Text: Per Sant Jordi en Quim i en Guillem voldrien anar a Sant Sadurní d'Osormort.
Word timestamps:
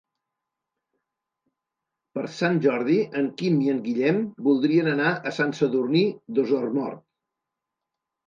Per 2.17 2.23
Sant 2.37 2.55
Jordi 2.63 2.95
en 3.21 3.27
Quim 3.41 3.59
i 3.65 3.69
en 3.73 3.83
Guillem 3.89 4.23
voldrien 4.49 4.91
anar 4.93 5.11
a 5.33 5.33
Sant 5.41 5.53
Sadurní 5.59 6.01
d'Osormort. 6.39 7.05